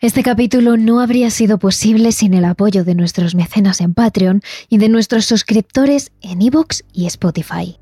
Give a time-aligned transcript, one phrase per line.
[0.00, 4.78] Este capítulo no habría sido posible sin el apoyo de nuestros mecenas en Patreon y
[4.78, 7.76] de nuestros suscriptores en Evox y Spotify.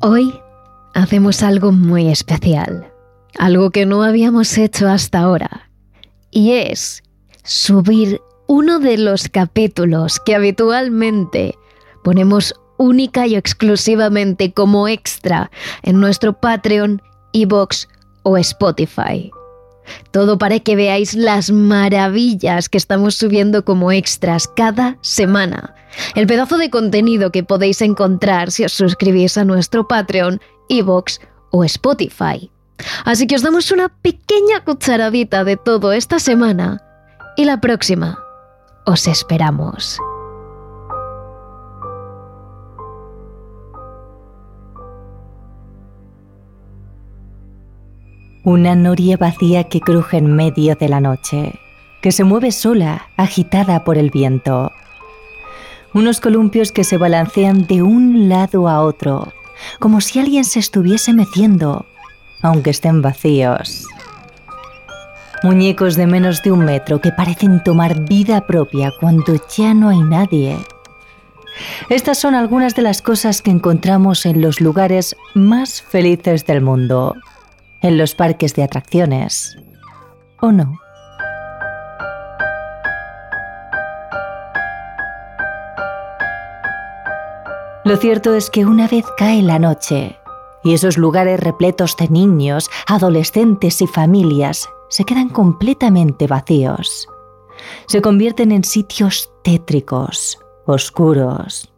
[0.00, 0.32] Hoy
[0.94, 2.90] hacemos algo muy especial,
[3.38, 5.70] algo que no habíamos hecho hasta ahora,
[6.30, 7.02] y es
[7.44, 11.58] subir uno de los capítulos que habitualmente
[12.02, 15.50] ponemos única y exclusivamente como extra
[15.82, 17.02] en nuestro Patreon,
[17.32, 17.88] Evox
[18.22, 19.30] o Spotify.
[20.10, 25.74] Todo para que veáis las maravillas que estamos subiendo como extras cada semana.
[26.14, 31.64] El pedazo de contenido que podéis encontrar si os suscribís a nuestro Patreon, Evox o
[31.64, 32.50] Spotify.
[33.04, 36.82] Así que os damos una pequeña cucharadita de todo esta semana
[37.36, 38.18] y la próxima
[38.84, 39.98] os esperamos.
[48.46, 51.58] Una noria vacía que cruje en medio de la noche,
[52.00, 54.70] que se mueve sola, agitada por el viento.
[55.92, 59.32] Unos columpios que se balancean de un lado a otro,
[59.80, 61.86] como si alguien se estuviese meciendo,
[62.40, 63.84] aunque estén vacíos.
[65.42, 70.02] Muñecos de menos de un metro que parecen tomar vida propia cuando ya no hay
[70.02, 70.56] nadie.
[71.88, 77.16] Estas son algunas de las cosas que encontramos en los lugares más felices del mundo
[77.82, 79.56] en los parques de atracciones.
[80.40, 80.78] ¿O no?
[87.84, 90.18] Lo cierto es que una vez cae la noche
[90.64, 97.08] y esos lugares repletos de niños, adolescentes y familias se quedan completamente vacíos.
[97.86, 101.72] Se convierten en sitios tétricos, oscuros,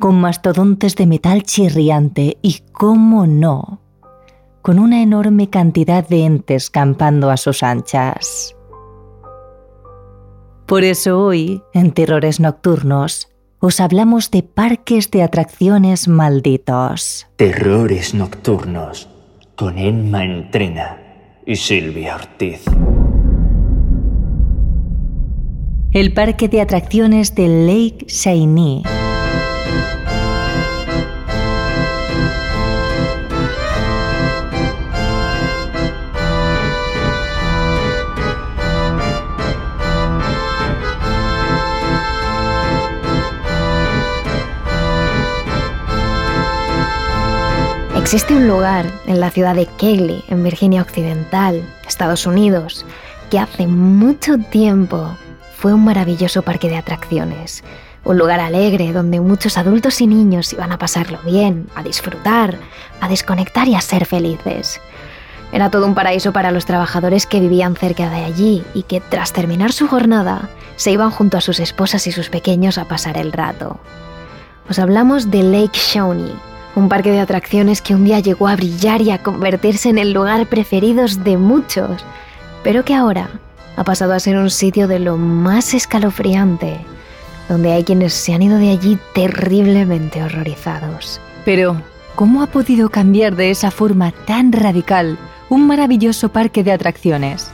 [0.00, 3.81] con mastodontes de metal chirriante y, cómo no,
[4.62, 8.56] con una enorme cantidad de entes campando a sus anchas.
[10.66, 13.28] Por eso hoy, en Terrores Nocturnos,
[13.58, 17.26] os hablamos de parques de atracciones malditos.
[17.36, 19.08] Terrores Nocturnos,
[19.56, 20.98] con Emma Entrena
[21.44, 22.64] y Silvia Ortiz.
[25.92, 28.82] El parque de atracciones de Lake Shiny
[48.12, 52.84] Existe un lugar en la ciudad de Keighley, en Virginia Occidental, Estados Unidos,
[53.30, 55.16] que hace mucho tiempo
[55.56, 57.64] fue un maravilloso parque de atracciones.
[58.04, 62.58] Un lugar alegre donde muchos adultos y niños iban a pasarlo bien, a disfrutar,
[63.00, 64.78] a desconectar y a ser felices.
[65.50, 69.32] Era todo un paraíso para los trabajadores que vivían cerca de allí y que tras
[69.32, 73.32] terminar su jornada se iban junto a sus esposas y sus pequeños a pasar el
[73.32, 73.80] rato.
[74.68, 79.02] Os hablamos de Lake Shawnee, un parque de atracciones que un día llegó a brillar
[79.02, 82.04] y a convertirse en el lugar preferido de muchos,
[82.62, 83.28] pero que ahora
[83.76, 86.78] ha pasado a ser un sitio de lo más escalofriante,
[87.48, 91.20] donde hay quienes se han ido de allí terriblemente horrorizados.
[91.44, 91.76] Pero,
[92.14, 95.18] ¿cómo ha podido cambiar de esa forma tan radical
[95.48, 97.50] un maravilloso parque de atracciones?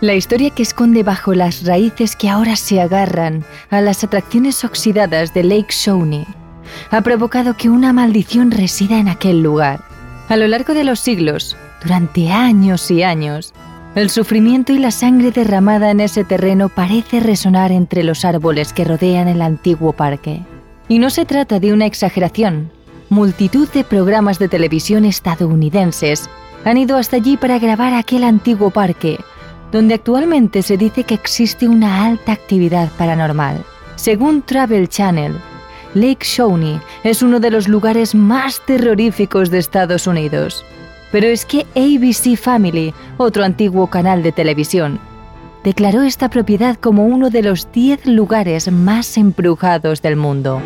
[0.00, 5.32] La historia que esconde bajo las raíces que ahora se agarran a las atracciones oxidadas
[5.32, 6.26] de Lake Shawnee
[6.90, 9.80] ha provocado que una maldición resida en aquel lugar.
[10.28, 13.52] A lo largo de los siglos, durante años y años,
[13.94, 18.84] el sufrimiento y la sangre derramada en ese terreno parece resonar entre los árboles que
[18.84, 20.42] rodean el antiguo parque.
[20.88, 22.70] Y no se trata de una exageración.
[23.08, 26.28] Multitud de programas de televisión estadounidenses
[26.64, 29.18] han ido hasta allí para grabar aquel antiguo parque,
[29.70, 33.62] donde actualmente se dice que existe una alta actividad paranormal.
[33.96, 35.36] Según Travel Channel,
[35.94, 40.64] Lake Shawnee es uno de los lugares más terroríficos de Estados Unidos.
[41.12, 44.98] Pero es que ABC Family, otro antiguo canal de televisión,
[45.62, 50.60] declaró esta propiedad como uno de los 10 lugares más embrujados del mundo.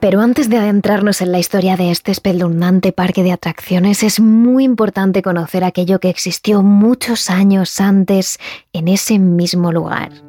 [0.00, 4.64] Pero antes de adentrarnos en la historia de este espeluznante parque de atracciones, es muy
[4.64, 8.38] importante conocer aquello que existió muchos años antes
[8.72, 10.25] en ese mismo lugar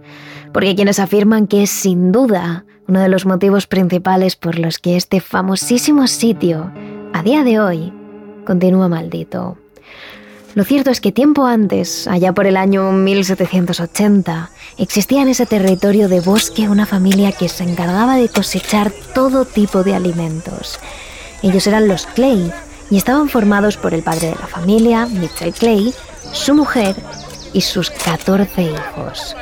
[0.57, 4.97] porque quienes afirman que es sin duda uno de los motivos principales por los que
[4.97, 6.71] este famosísimo sitio,
[7.13, 7.93] a día de hoy,
[8.43, 9.59] continúa maldito.
[10.55, 14.49] Lo cierto es que tiempo antes, allá por el año 1780,
[14.79, 19.83] existía en ese territorio de bosque una familia que se encargaba de cosechar todo tipo
[19.83, 20.79] de alimentos.
[21.43, 22.51] Ellos eran los Clay
[22.89, 25.93] y estaban formados por el padre de la familia, Mitchell Clay,
[26.31, 26.95] su mujer
[27.53, 29.35] y sus 14 hijos.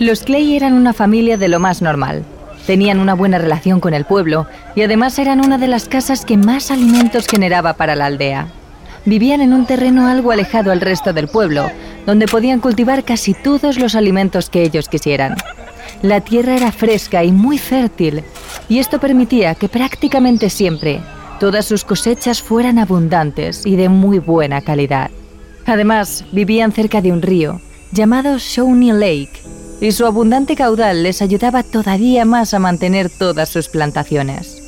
[0.00, 2.24] Los Clay eran una familia de lo más normal.
[2.66, 6.36] Tenían una buena relación con el pueblo y además eran una de las casas que
[6.36, 8.48] más alimentos generaba para la aldea
[9.04, 11.70] vivían en un terreno algo alejado al resto del pueblo,
[12.06, 15.36] donde podían cultivar casi todos los alimentos que ellos quisieran.
[16.02, 18.22] La tierra era fresca y muy fértil,
[18.68, 21.00] y esto permitía que prácticamente siempre
[21.38, 25.10] todas sus cosechas fueran abundantes y de muy buena calidad.
[25.66, 27.60] Además, vivían cerca de un río
[27.92, 29.42] llamado Shawnee Lake,
[29.80, 34.60] y su abundante caudal les ayudaba todavía más a mantener todas sus plantaciones.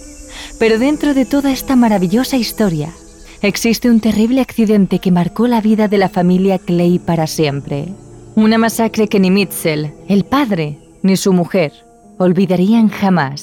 [0.58, 2.90] Pero dentro de toda esta maravillosa historia,
[3.42, 7.88] existe un terrible accidente que marcó la vida de la familia Clay para siempre.
[8.34, 11.72] Una masacre que ni Mitchell, el padre, ni su mujer
[12.18, 13.42] olvidarían jamás.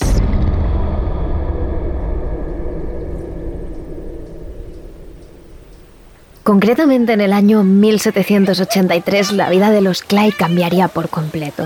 [6.49, 11.63] Concretamente en el año 1783 la vida de los Clay cambiaría por completo.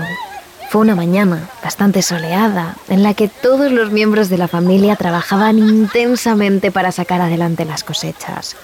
[0.68, 5.58] Fue una mañana bastante soleada en la que todos los miembros de la familia trabajaban
[5.58, 8.56] intensamente para sacar adelante las cosechas.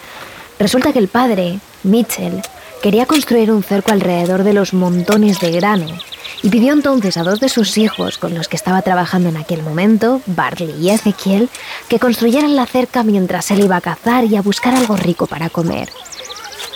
[0.58, 2.42] Resulta que el padre, Mitchell,
[2.82, 5.86] quería construir un cerco alrededor de los montones de grano
[6.42, 9.62] y pidió entonces a dos de sus hijos con los que estaba trabajando en aquel
[9.62, 11.48] momento, Barley y Ezequiel,
[11.88, 15.50] que construyeran la cerca mientras él iba a cazar y a buscar algo rico para
[15.50, 15.88] comer.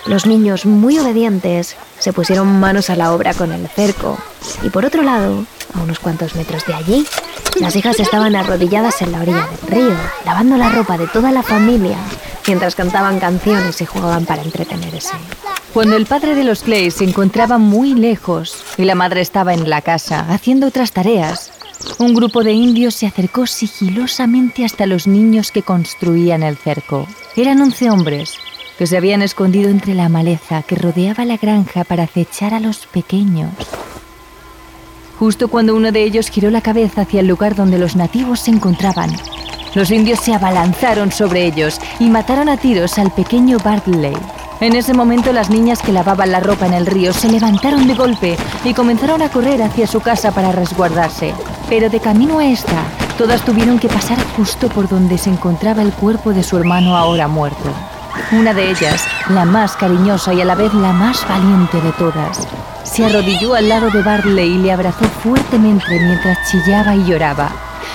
[0.06, 4.18] Los niños, muy obedientes, se pusieron manos a la obra con el cerco.
[4.62, 7.06] Y por otro lado, a unos cuantos metros de allí,
[7.58, 9.96] las hijas estaban arrodilladas en la orilla del río,
[10.26, 11.96] lavando la ropa de toda la familia,
[12.46, 15.14] mientras cantaban canciones y jugaban para entretenerse.
[15.73, 19.69] Cuando el padre de los Clay se encontraba muy lejos y la madre estaba en
[19.69, 21.52] la casa haciendo otras tareas,
[21.99, 27.06] un grupo de indios se acercó sigilosamente hasta los niños que construían el cerco.
[27.37, 28.38] Eran once hombres
[28.79, 32.87] que se habían escondido entre la maleza que rodeaba la granja para acechar a los
[32.87, 33.52] pequeños.
[35.19, 38.50] Justo cuando uno de ellos giró la cabeza hacia el lugar donde los nativos se
[38.50, 39.11] encontraban,
[39.75, 44.17] los indios se abalanzaron sobre ellos y mataron a tiros al pequeño Bartley.
[44.61, 47.94] En ese momento las niñas que lavaban la ropa en el río se levantaron de
[47.94, 51.35] golpe y comenzaron a correr hacia su casa para resguardarse.
[51.69, 52.85] Pero de camino a esta,
[53.19, 57.26] todas tuvieron que pasar justo por donde se encontraba el cuerpo de su hermano ahora
[57.29, 57.71] muerto.
[58.32, 62.47] Una de ellas, la más cariñosa y a la vez la más valiente de todas,
[62.85, 67.50] se arrodilló al lado de Barley y le abrazó fuertemente mientras chillaba y lloraba,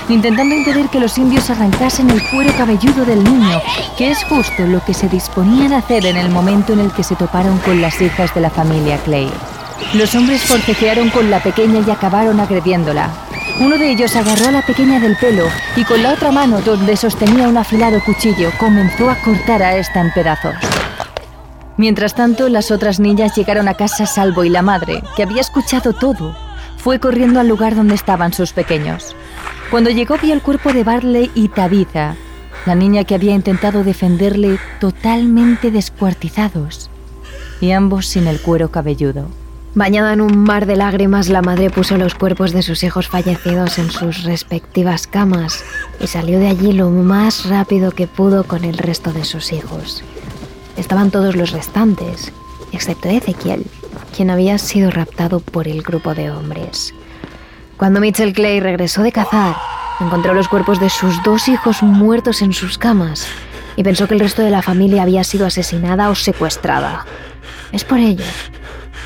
[0.10, 3.62] intentando impedir que los indios arrancasen el cuero cabelludo del niño,
[3.98, 7.04] que es justo lo que se disponían a hacer en el momento en el que
[7.04, 9.30] se toparon con las hijas de la familia Clay.
[9.94, 13.10] Los hombres forcejearon con la pequeña y acabaron agrediéndola,
[13.60, 15.44] uno de ellos agarró a la pequeña del pelo
[15.76, 20.00] y con la otra mano, donde sostenía un afilado cuchillo, comenzó a cortar a esta
[20.00, 20.56] en pedazos.
[21.76, 25.92] Mientras tanto, las otras niñas llegaron a casa salvo y la madre, que había escuchado
[25.92, 26.36] todo,
[26.78, 29.14] fue corriendo al lugar donde estaban sus pequeños.
[29.72, 32.16] Cuando llegó vio el cuerpo de Barley y Tabitha,
[32.66, 36.90] la niña que había intentado defenderle totalmente descuartizados,
[37.62, 39.28] y ambos sin el cuero cabelludo.
[39.76, 43.78] Bañada en un mar de lágrimas, la madre puso los cuerpos de sus hijos fallecidos
[43.78, 45.64] en sus respectivas camas
[46.00, 50.04] y salió de allí lo más rápido que pudo con el resto de sus hijos.
[50.78, 52.34] Estaban todos los restantes,
[52.72, 53.68] excepto Ezequiel,
[54.16, 56.96] quien había sido raptado por el grupo de hombres.
[57.80, 59.56] Cuando Mitchell Clay regresó de cazar,
[60.02, 63.26] encontró los cuerpos de sus dos hijos muertos en sus camas
[63.78, 67.06] y pensó que el resto de la familia había sido asesinada o secuestrada.
[67.72, 68.26] Es por ello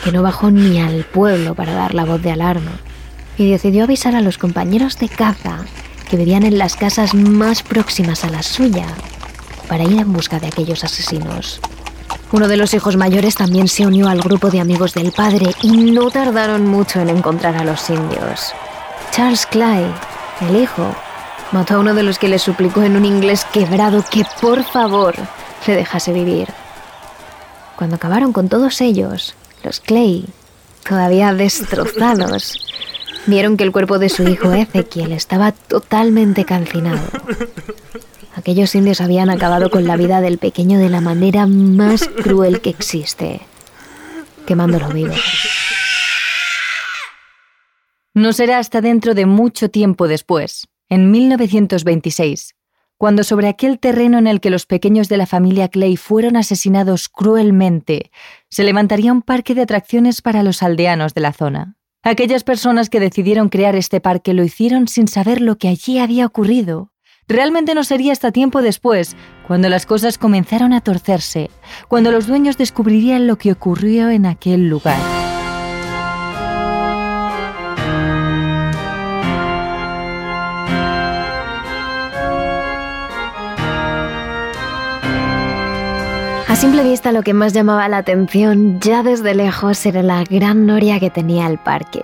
[0.04, 2.72] que no bajó ni al pueblo para dar la voz de alarma
[3.38, 5.60] y decidió avisar a los compañeros de caza
[6.10, 8.88] que vivían en las casas más próximas a la suya
[9.68, 11.62] para ir en busca de aquellos asesinos.
[12.34, 15.92] Uno de los hijos mayores también se unió al grupo de amigos del padre y
[15.92, 18.54] no tardaron mucho en encontrar a los indios.
[19.12, 19.86] Charles Clay,
[20.42, 20.96] el hijo,
[21.52, 25.14] mató a uno de los que le suplicó en un inglés quebrado que por favor
[25.68, 26.48] le dejase vivir.
[27.76, 30.26] Cuando acabaron con todos ellos, los Clay,
[30.90, 32.58] todavía destrozados,
[33.28, 37.04] vieron que el cuerpo de su hijo Ezequiel estaba totalmente calcinado.
[38.36, 42.72] Aquellos indios habían acabado con la vida del pequeño de la manera más cruel que
[42.72, 43.42] existe,
[44.48, 45.14] quemándolo vivo.
[48.16, 52.56] No será hasta dentro de mucho tiempo después, en 1926,
[52.98, 57.10] cuando sobre aquel terreno en el que los pequeños de la familia Clay fueron asesinados
[57.10, 58.12] cruelmente,
[58.50, 61.76] se levantaría un parque de atracciones para los aldeanos de la zona.
[62.04, 66.26] Aquellas personas que decidieron crear este parque lo hicieron sin saber lo que allí había
[66.26, 66.93] ocurrido.
[67.28, 69.16] Realmente no sería hasta tiempo después,
[69.48, 71.50] cuando las cosas comenzaron a torcerse,
[71.88, 75.00] cuando los dueños descubrirían lo que ocurrió en aquel lugar.
[86.48, 90.66] A simple vista lo que más llamaba la atención ya desde lejos era la gran
[90.66, 92.04] noria que tenía el parque,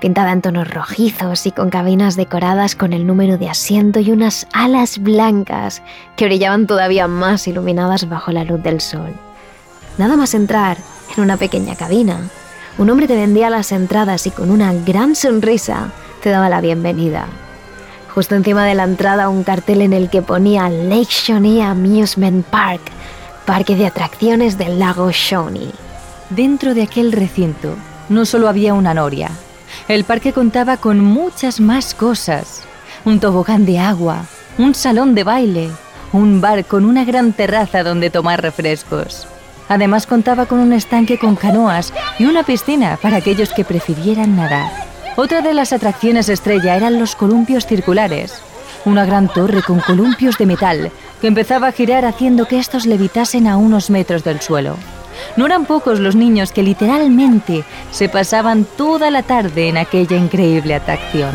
[0.00, 4.46] pintada en tonos rojizos y con cabinas decoradas con el número de asiento y unas
[4.52, 5.82] alas blancas
[6.16, 9.12] que brillaban todavía más iluminadas bajo la luz del sol.
[9.98, 10.78] Nada más entrar
[11.16, 12.18] en una pequeña cabina,
[12.78, 15.92] un hombre te vendía las entradas y con una gran sonrisa
[16.22, 17.26] te daba la bienvenida.
[18.14, 22.80] Justo encima de la entrada un cartel en el que ponía Lake Shawnee Amusement Park,
[23.44, 25.70] parque de atracciones del lago Shawnee.
[26.30, 27.74] Dentro de aquel recinto
[28.08, 29.30] no solo había una noria,
[29.88, 32.62] el parque contaba con muchas más cosas.
[33.04, 34.26] Un tobogán de agua,
[34.58, 35.70] un salón de baile,
[36.12, 39.26] un bar con una gran terraza donde tomar refrescos.
[39.68, 44.70] Además contaba con un estanque con canoas y una piscina para aquellos que prefirieran nadar.
[45.16, 48.34] Otra de las atracciones estrella eran los columpios circulares,
[48.84, 53.46] una gran torre con columpios de metal que empezaba a girar haciendo que estos levitasen
[53.46, 54.76] a unos metros del suelo.
[55.36, 60.74] No eran pocos los niños que literalmente se pasaban toda la tarde en aquella increíble
[60.74, 61.32] atracción.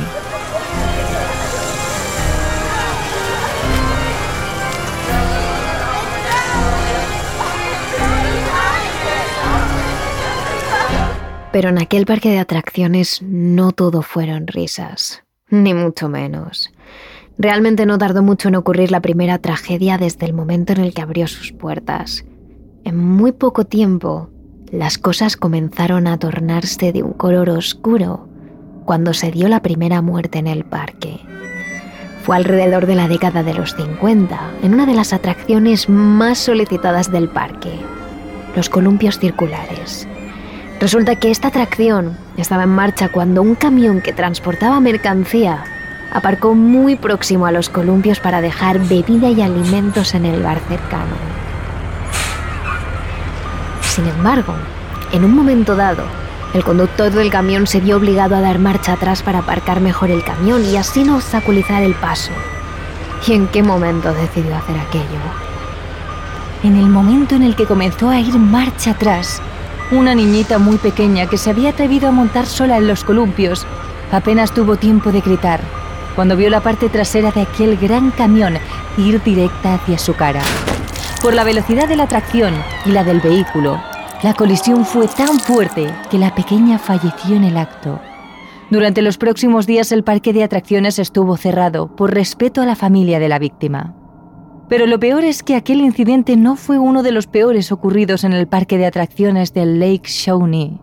[11.55, 16.69] Pero en aquel parque de atracciones no todo fueron risas, ni mucho menos.
[17.37, 21.01] Realmente no tardó mucho en ocurrir la primera tragedia desde el momento en el que
[21.01, 22.25] abrió sus puertas.
[22.85, 24.29] En muy poco tiempo,
[24.71, 28.29] las cosas comenzaron a tornarse de un color oscuro
[28.85, 31.19] cuando se dio la primera muerte en el parque.
[32.21, 37.11] Fue alrededor de la década de los 50, en una de las atracciones más solicitadas
[37.11, 37.71] del parque,
[38.55, 40.07] los columpios circulares.
[40.79, 45.63] Resulta que esta atracción estaba en marcha cuando un camión que transportaba mercancía
[46.13, 51.44] aparcó muy próximo a los columpios para dejar bebida y alimentos en el bar cercano.
[53.95, 54.53] Sin embargo,
[55.13, 56.03] en un momento dado,
[56.53, 60.21] el conductor del camión se vio obligado a dar marcha atrás para aparcar mejor el
[60.21, 62.33] camión y así no obstaculizar el paso.
[63.25, 65.21] ¿Y en qué momento decidió hacer aquello?
[66.63, 69.41] En el momento en el que comenzó a ir marcha atrás,
[69.91, 73.65] una niñita muy pequeña que se había atrevido a montar sola en los columpios
[74.11, 75.61] apenas tuvo tiempo de gritar
[76.15, 78.57] cuando vio la parte trasera de aquel gran camión
[78.97, 80.41] ir directa hacia su cara.
[81.25, 82.53] Por la velocidad de la tracción
[82.85, 83.81] y la del vehículo,
[84.21, 87.99] la colisión fue tan fuerte que la pequeña falleció en el acto.
[88.69, 93.17] Durante los próximos días el parque de atracciones estuvo cerrado por respeto a la familia
[93.17, 93.95] de la víctima.
[94.69, 98.33] Pero lo peor es que aquel incidente no fue uno de los peores ocurridos en
[98.33, 100.79] el parque de atracciones del Lake Shawnee.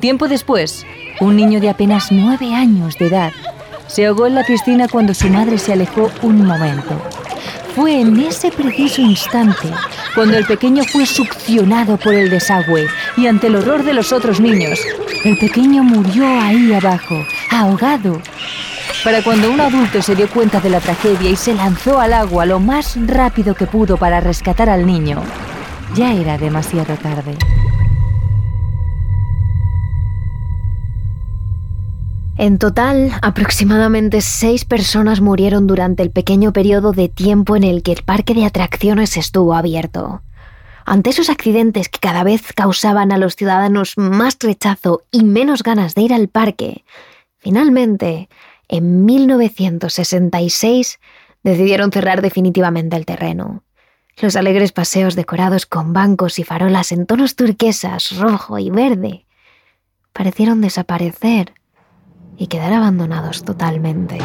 [0.00, 0.84] Tiempo después,
[1.18, 3.32] un niño de apenas nueve años de edad
[3.86, 7.00] se ahogó en la piscina cuando su madre se alejó un momento.
[7.74, 9.70] Fue en ese preciso instante
[10.14, 12.86] cuando el pequeño fue succionado por el desagüe
[13.16, 14.78] y ante el horror de los otros niños,
[15.24, 18.20] el pequeño murió ahí abajo, ahogado.
[19.02, 22.44] Para cuando un adulto se dio cuenta de la tragedia y se lanzó al agua
[22.44, 25.22] lo más rápido que pudo para rescatar al niño,
[25.94, 27.36] ya era demasiado tarde.
[32.38, 37.92] En total, aproximadamente seis personas murieron durante el pequeño periodo de tiempo en el que
[37.92, 40.22] el parque de atracciones estuvo abierto.
[40.86, 45.94] Ante esos accidentes que cada vez causaban a los ciudadanos más rechazo y menos ganas
[45.94, 46.84] de ir al parque,
[47.38, 48.28] finalmente,
[48.66, 50.98] en 1966,
[51.42, 53.62] decidieron cerrar definitivamente el terreno.
[54.20, 59.26] Los alegres paseos decorados con bancos y farolas en tonos turquesas, rojo y verde
[60.12, 61.54] parecieron desaparecer
[62.42, 64.18] y quedar abandonados totalmente.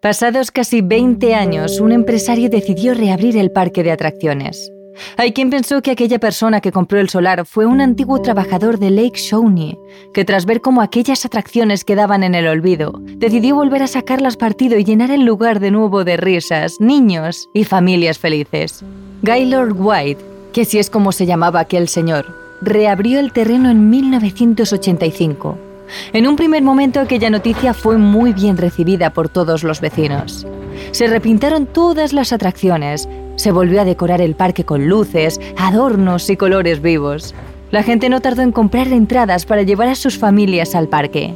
[0.00, 4.72] Pasados casi 20 años, un empresario decidió reabrir el parque de atracciones.
[5.18, 8.90] Hay quien pensó que aquella persona que compró el solar fue un antiguo trabajador de
[8.90, 9.78] Lake Shawnee,
[10.14, 14.78] que tras ver cómo aquellas atracciones quedaban en el olvido, decidió volver a sacarlas partido
[14.78, 18.82] y llenar el lugar de nuevo de risas, niños y familias felices.
[19.20, 25.69] Gaylord White, que si es como se llamaba aquel señor, reabrió el terreno en 1985
[26.12, 30.46] en un primer momento aquella noticia fue muy bien recibida por todos los vecinos.
[30.92, 36.36] Se repintaron todas las atracciones, se volvió a decorar el parque con luces, adornos y
[36.36, 37.34] colores vivos.
[37.70, 41.34] La gente no tardó en comprar entradas para llevar a sus familias al parque.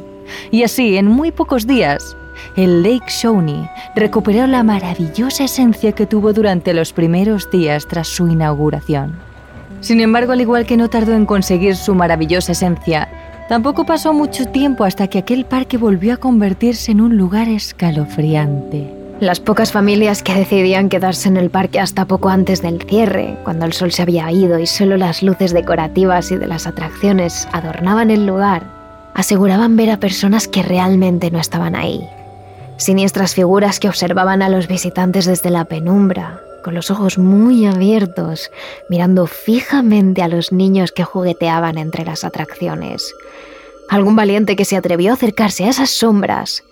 [0.51, 2.15] Y así, en muy pocos días,
[2.55, 8.27] el Lake Shawnee recuperó la maravillosa esencia que tuvo durante los primeros días tras su
[8.27, 9.15] inauguración.
[9.81, 14.45] Sin embargo, al igual que no tardó en conseguir su maravillosa esencia, tampoco pasó mucho
[14.45, 18.93] tiempo hasta que aquel parque volvió a convertirse en un lugar escalofriante.
[19.19, 23.65] Las pocas familias que decidían quedarse en el parque hasta poco antes del cierre, cuando
[23.65, 28.11] el sol se había ido y solo las luces decorativas y de las atracciones adornaban
[28.11, 28.63] el lugar,
[29.13, 32.05] aseguraban ver a personas que realmente no estaban ahí.
[32.75, 38.49] Siniestras figuras que observaban a los visitantes desde la penumbra, con los ojos muy abiertos,
[38.89, 43.13] mirando fijamente a los niños que jugueteaban entre las atracciones.
[43.87, 46.63] Algún valiente que se atrevió a acercarse a esas sombras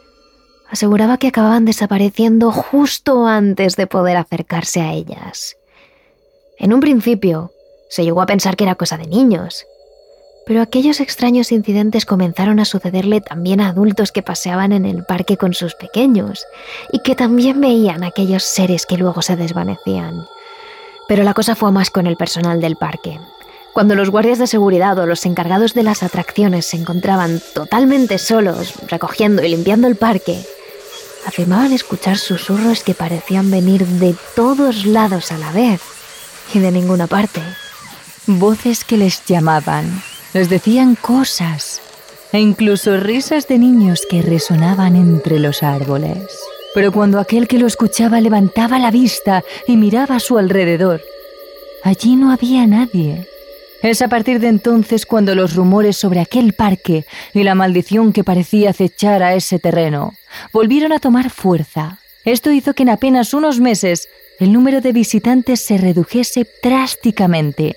[0.68, 5.58] aseguraba que acababan desapareciendo justo antes de poder acercarse a ellas.
[6.58, 7.52] En un principio,
[7.88, 9.64] se llegó a pensar que era cosa de niños,
[10.46, 15.38] pero aquellos extraños incidentes comenzaron a sucederle también a adultos que paseaban en el parque
[15.38, 16.46] con sus pequeños
[16.92, 20.26] y que también veían aquellos seres que luego se desvanecían.
[21.08, 23.20] Pero la cosa fue más con el personal del parque.
[23.74, 28.74] Cuando los guardias de seguridad o los encargados de las atracciones se encontraban totalmente solos,
[28.88, 30.46] recogiendo y limpiando el parque,
[31.26, 35.82] afirmaban escuchar susurros que parecían venir de todos lados a la vez
[36.54, 37.42] y de ninguna parte.
[38.28, 41.82] Voces que les llamaban, les decían cosas
[42.32, 46.24] e incluso risas de niños que resonaban entre los árboles.
[46.74, 51.02] Pero cuando aquel que lo escuchaba levantaba la vista y miraba a su alrededor,
[51.84, 53.28] allí no había nadie.
[53.84, 58.24] Es a partir de entonces cuando los rumores sobre aquel parque y la maldición que
[58.24, 60.14] parecía acechar a ese terreno
[60.52, 62.00] volvieron a tomar fuerza.
[62.26, 64.10] Esto hizo que en apenas unos meses
[64.40, 67.76] el número de visitantes se redujese drásticamente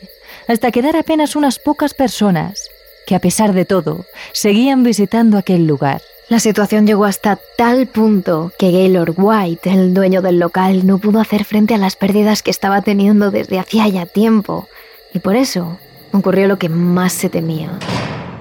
[0.49, 2.69] hasta quedar apenas unas pocas personas
[3.07, 6.03] que a pesar de todo seguían visitando aquel lugar.
[6.29, 11.21] La situación llegó hasta tal punto que Gaylord White, el dueño del local, no pudo
[11.21, 14.67] hacer frente a las pérdidas que estaba teniendo desde hacía ya tiempo,
[15.15, 15.79] y por eso
[16.13, 17.79] ocurrió lo que más se temía.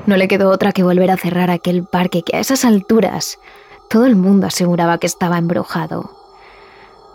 [0.08, 3.38] No le quedó otra que volver a cerrar aquel parque que a esas alturas
[3.88, 6.10] todo el mundo aseguraba que estaba embrujado.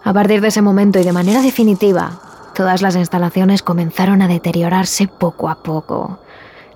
[0.05, 2.21] A partir de ese momento y de manera definitiva,
[2.55, 6.19] Todas las instalaciones comenzaron a deteriorarse poco a poco.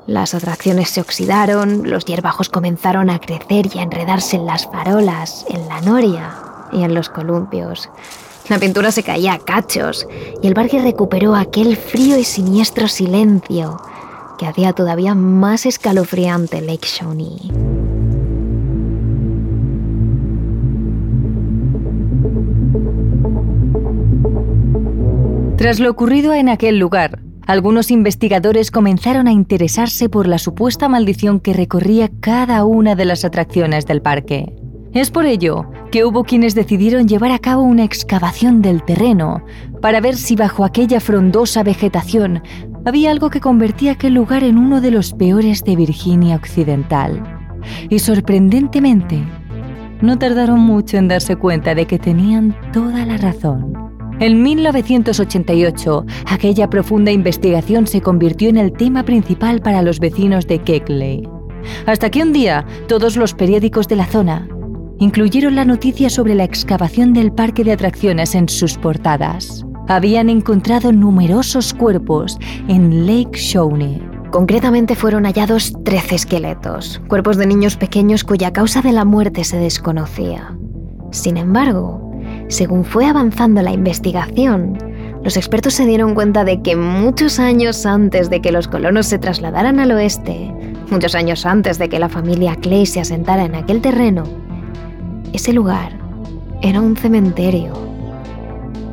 [0.06, 5.46] Las atracciones se oxidaron, los hierbajos comenzaron a crecer y a enredarse en las farolas,
[5.48, 6.34] en la noria
[6.72, 7.88] y en los columpios.
[8.48, 10.06] La pintura se caía a cachos
[10.42, 13.80] y el parque recuperó aquel frío y siniestro silencio
[14.38, 17.93] que hacía todavía más escalofriante Lake Shawnee.
[25.64, 31.40] Tras lo ocurrido en aquel lugar, algunos investigadores comenzaron a interesarse por la supuesta maldición
[31.40, 34.54] que recorría cada una de las atracciones del parque.
[34.92, 39.42] Es por ello que hubo quienes decidieron llevar a cabo una excavación del terreno
[39.80, 42.42] para ver si bajo aquella frondosa vegetación
[42.84, 47.22] había algo que convertía aquel lugar en uno de los peores de Virginia Occidental.
[47.88, 49.18] Y sorprendentemente,
[50.02, 53.83] no tardaron mucho en darse cuenta de que tenían toda la razón.
[54.20, 60.60] En 1988, aquella profunda investigación se convirtió en el tema principal para los vecinos de
[60.60, 61.28] Kegley.
[61.86, 64.48] Hasta que un día todos los periódicos de la zona
[65.00, 69.66] incluyeron la noticia sobre la excavación del parque de atracciones en sus portadas.
[69.88, 74.00] Habían encontrado numerosos cuerpos en Lake Shawnee.
[74.30, 79.58] Concretamente fueron hallados 13 esqueletos, cuerpos de niños pequeños cuya causa de la muerte se
[79.58, 80.56] desconocía.
[81.10, 82.03] Sin embargo,
[82.48, 84.78] según fue avanzando la investigación,
[85.22, 89.18] los expertos se dieron cuenta de que muchos años antes de que los colonos se
[89.18, 90.52] trasladaran al oeste,
[90.90, 94.24] muchos años antes de que la familia Clay se asentara en aquel terreno,
[95.32, 95.98] ese lugar
[96.62, 97.72] era un cementerio.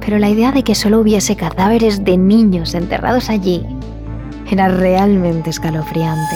[0.03, 3.65] Pero la idea de que solo hubiese cadáveres de niños enterrados allí
[4.49, 6.35] era realmente escalofriante.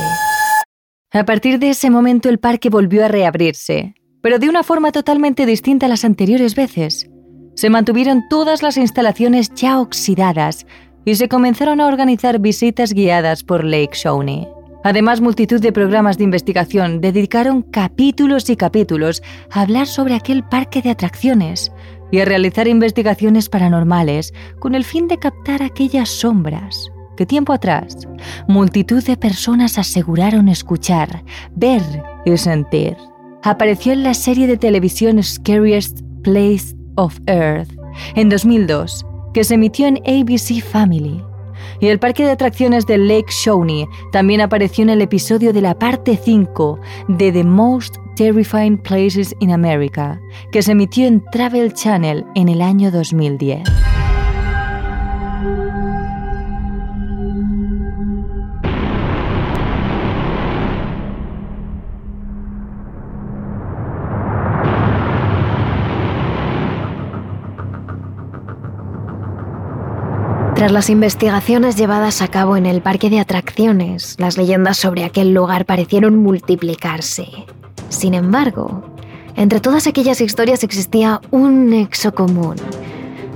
[1.12, 5.46] A partir de ese momento el parque volvió a reabrirse, pero de una forma totalmente
[5.46, 7.08] distinta a las anteriores veces.
[7.54, 10.66] Se mantuvieron todas las instalaciones ya oxidadas
[11.06, 14.48] y se comenzaron a organizar visitas guiadas por Lake Shawnee.
[14.84, 20.82] Además, multitud de programas de investigación dedicaron capítulos y capítulos a hablar sobre aquel parque
[20.82, 21.72] de atracciones
[22.12, 28.08] y a realizar investigaciones paranormales con el fin de captar aquellas sombras que tiempo atrás
[28.48, 31.24] multitud de personas aseguraron escuchar,
[31.56, 31.84] ver
[32.26, 32.98] y sentir
[33.46, 37.70] apareció en la serie de televisión Scariest Place of Earth,
[38.16, 41.22] en 2002, que se emitió en ABC Family.
[41.80, 45.78] Y el parque de atracciones de Lake Shawnee también apareció en el episodio de la
[45.78, 46.80] parte 5
[47.10, 50.20] de The Most Terrifying Places in America,
[50.52, 53.64] que se emitió en Travel Channel en el año 2010.
[70.66, 75.32] Tras las investigaciones llevadas a cabo en el parque de atracciones, las leyendas sobre aquel
[75.32, 77.28] lugar parecieron multiplicarse.
[77.90, 78.84] Sin embargo,
[79.36, 82.56] entre todas aquellas historias existía un nexo común.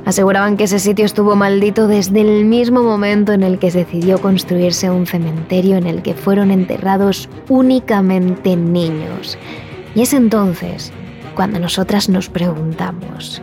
[0.07, 4.19] Aseguraban que ese sitio estuvo maldito desde el mismo momento en el que se decidió
[4.19, 9.37] construirse un cementerio en el que fueron enterrados únicamente niños.
[9.93, 10.91] Y es entonces
[11.35, 13.39] cuando nosotras nos preguntamos,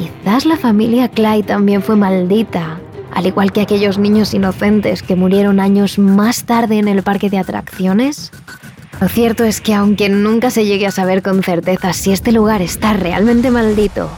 [0.00, 2.79] Quizás la familia Clay también fue maldita,
[3.12, 7.38] al igual que aquellos niños inocentes que murieron años más tarde en el parque de
[7.38, 8.32] atracciones.
[9.00, 12.62] Lo cierto es que aunque nunca se llegue a saber con certeza si este lugar
[12.62, 14.10] está realmente maldito,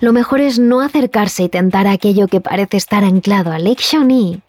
[0.00, 4.40] lo mejor es no acercarse y tentar aquello que parece estar anclado a Lake Shawnee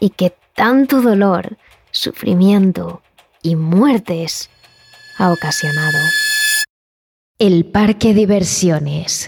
[0.00, 1.56] y que tanto dolor,
[1.90, 3.02] sufrimiento
[3.42, 4.50] y muertes
[5.18, 5.98] ha ocasionado.
[7.38, 9.26] El parque diversiones.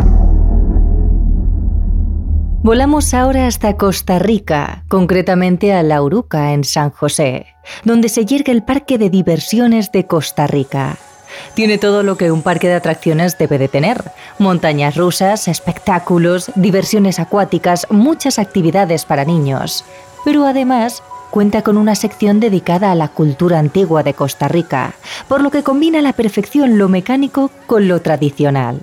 [2.61, 7.47] Volamos ahora hasta Costa Rica, concretamente a La Uruca, en San José,
[7.85, 10.97] donde se yergue el Parque de Diversiones de Costa Rica.
[11.55, 14.11] Tiene todo lo que un parque de atracciones debe de tener.
[14.41, 19.85] Montañas rusas, espectáculos, diversiones acuáticas, muchas actividades para niños.
[20.25, 24.95] Pero además cuenta con una sección dedicada a la cultura antigua de Costa Rica,
[25.29, 28.81] por lo que combina a la perfección lo mecánico con lo tradicional.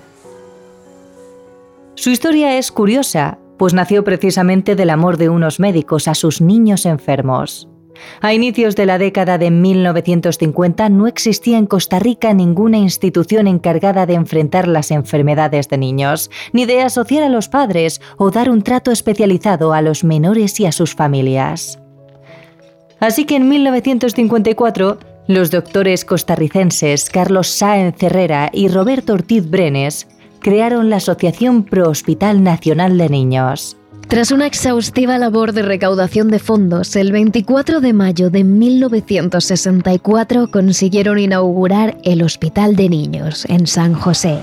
[1.94, 6.86] Su historia es curiosa, pues nació precisamente del amor de unos médicos a sus niños
[6.86, 7.68] enfermos.
[8.20, 14.06] A inicios de la década de 1950 no existía en Costa Rica ninguna institución encargada
[14.06, 18.62] de enfrentar las enfermedades de niños, ni de asociar a los padres o dar un
[18.62, 21.78] trato especializado a los menores y a sus familias.
[23.00, 30.06] Así que en 1954, los doctores costarricenses Carlos Sáenz Herrera y Roberto Ortiz Brenes
[30.46, 33.76] crearon la Asociación Pro Hospital Nacional de Niños.
[34.06, 41.18] Tras una exhaustiva labor de recaudación de fondos, el 24 de mayo de 1964 consiguieron
[41.18, 44.38] inaugurar el Hospital de Niños en San José.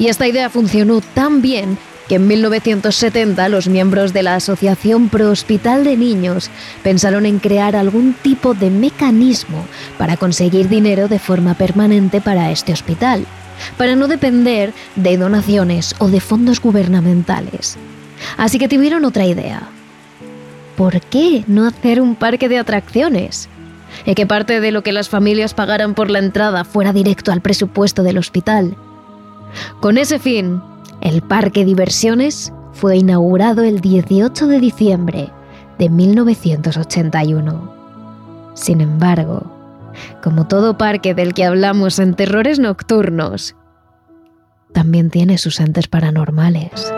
[0.00, 5.30] Y esta idea funcionó tan bien que en 1970 los miembros de la Asociación Pro
[5.30, 6.50] Hospital de Niños
[6.82, 9.64] pensaron en crear algún tipo de mecanismo
[9.96, 13.28] para conseguir dinero de forma permanente para este hospital
[13.76, 17.76] para no depender de donaciones o de fondos gubernamentales.
[18.36, 19.62] Así que tuvieron otra idea.
[20.76, 23.48] ¿Por qué no hacer un parque de atracciones?
[24.06, 27.40] Y que parte de lo que las familias pagaran por la entrada fuera directo al
[27.40, 28.76] presupuesto del hospital.
[29.80, 30.62] Con ese fin,
[31.00, 35.30] el parque diversiones fue inaugurado el 18 de diciembre
[35.78, 37.74] de 1981.
[38.54, 39.59] Sin embargo,
[40.22, 43.56] como todo parque del que hablamos en Terrores Nocturnos,
[44.72, 46.92] también tiene sus entes paranormales.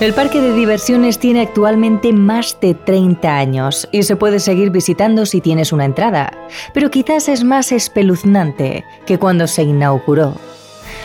[0.00, 5.24] El parque de diversiones tiene actualmente más de 30 años y se puede seguir visitando
[5.24, 6.30] si tienes una entrada,
[6.74, 10.34] pero quizás es más espeluznante que cuando se inauguró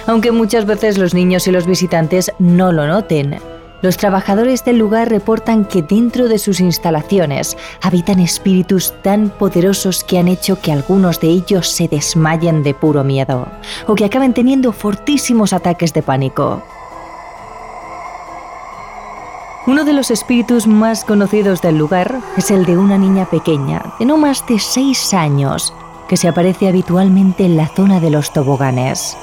[0.07, 3.39] aunque muchas veces los niños y los visitantes no lo noten.
[3.81, 10.19] Los trabajadores del lugar reportan que dentro de sus instalaciones habitan espíritus tan poderosos que
[10.19, 13.47] han hecho que algunos de ellos se desmayen de puro miedo
[13.87, 16.61] o que acaben teniendo fortísimos ataques de pánico.
[19.65, 24.05] Uno de los espíritus más conocidos del lugar es el de una niña pequeña, de
[24.05, 25.73] no más de 6 años,
[26.09, 29.15] que se aparece habitualmente en la zona de los toboganes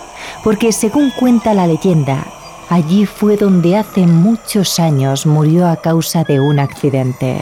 [0.42, 2.24] porque según cuenta la leyenda,
[2.68, 7.40] allí fue donde hace muchos años murió a causa de un accidente.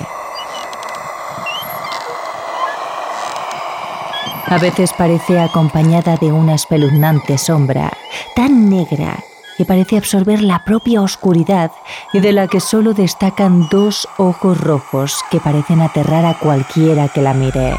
[4.47, 7.93] A veces parece acompañada de una espeluznante sombra,
[8.37, 9.25] tan negra
[9.57, 11.71] que parece absorber la propia oscuridad
[12.13, 17.23] y de la que solo destacan dos ojos rojos que parecen aterrar a cualquiera que
[17.23, 17.77] la mire.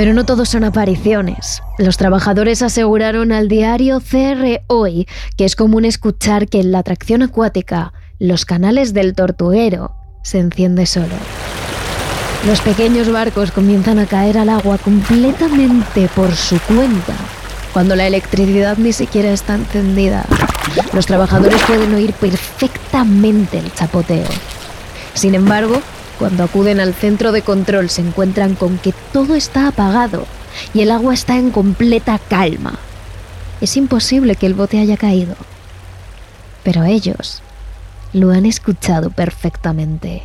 [0.00, 1.62] Pero no todos son apariciones.
[1.76, 7.20] Los trabajadores aseguraron al diario CR Hoy que es común escuchar que en la atracción
[7.20, 11.14] acuática los canales del tortuguero se enciende solo.
[12.46, 17.12] Los pequeños barcos comienzan a caer al agua completamente por su cuenta,
[17.74, 20.24] cuando la electricidad ni siquiera está encendida.
[20.94, 24.28] Los trabajadores pueden oír perfectamente el chapoteo.
[25.12, 25.82] Sin embargo,
[26.20, 30.26] cuando acuden al centro de control se encuentran con que todo está apagado
[30.74, 32.78] y el agua está en completa calma.
[33.62, 35.34] Es imposible que el bote haya caído.
[36.62, 37.42] Pero ellos
[38.12, 40.22] lo han escuchado perfectamente.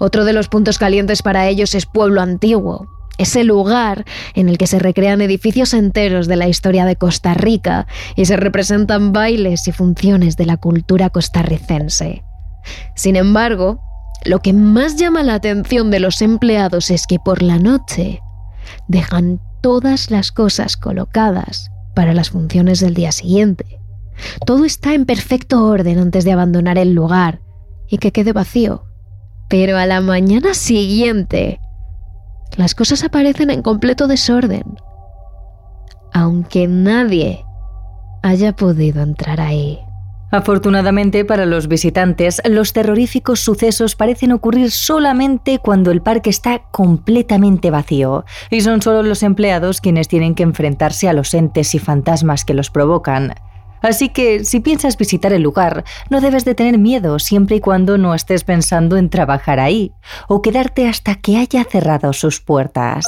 [0.00, 4.66] Otro de los puntos calientes para ellos es Pueblo Antiguo, ese lugar en el que
[4.66, 9.72] se recrean edificios enteros de la historia de Costa Rica y se representan bailes y
[9.72, 12.24] funciones de la cultura costarricense.
[12.96, 13.80] Sin embargo,
[14.24, 18.20] lo que más llama la atención de los empleados es que por la noche
[18.88, 23.80] dejan todas las cosas colocadas para las funciones del día siguiente.
[24.46, 27.40] Todo está en perfecto orden antes de abandonar el lugar
[27.88, 28.84] y que quede vacío.
[29.48, 31.60] Pero a la mañana siguiente,
[32.56, 34.76] las cosas aparecen en completo desorden.
[36.12, 37.44] Aunque nadie
[38.22, 39.80] haya podido entrar ahí.
[40.34, 47.70] Afortunadamente para los visitantes, los terroríficos sucesos parecen ocurrir solamente cuando el parque está completamente
[47.70, 52.44] vacío, y son solo los empleados quienes tienen que enfrentarse a los entes y fantasmas
[52.44, 53.34] que los provocan.
[53.80, 57.96] Así que si piensas visitar el lugar, no debes de tener miedo siempre y cuando
[57.96, 59.92] no estés pensando en trabajar ahí
[60.26, 63.06] o quedarte hasta que haya cerrado sus puertas.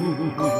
[0.00, 0.57] 嗯嗯嗯嗯。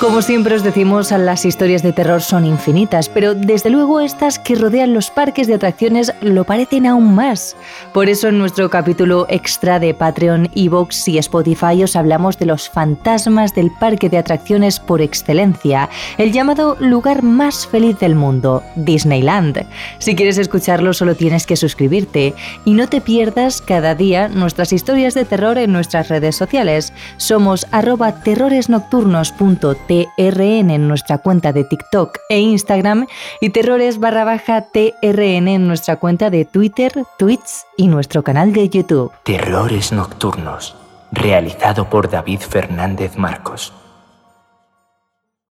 [0.00, 4.54] Como siempre os decimos, las historias de terror son infinitas, pero desde luego estas que
[4.54, 7.54] rodean los parques de atracciones lo parecen aún más.
[7.92, 12.70] Por eso en nuestro capítulo extra de Patreon, Evox y Spotify os hablamos de los
[12.70, 19.66] fantasmas del parque de atracciones por excelencia, el llamado lugar más feliz del mundo, Disneyland.
[19.98, 22.32] Si quieres escucharlo solo tienes que suscribirte
[22.64, 26.94] y no te pierdas cada día nuestras historias de terror en nuestras redes sociales.
[27.18, 33.08] Somos arroba terroresnocturnos.tv TRN en nuestra cuenta de TikTok e Instagram
[33.40, 38.68] y terrores barra baja TRN en nuestra cuenta de Twitter, Twitch y nuestro canal de
[38.68, 39.10] YouTube.
[39.24, 40.76] Terrores Nocturnos,
[41.10, 43.72] realizado por David Fernández Marcos.